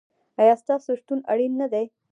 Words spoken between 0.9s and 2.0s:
شتون اړین نه دی؟